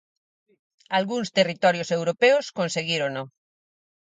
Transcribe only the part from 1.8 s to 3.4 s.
europeos conseguírono.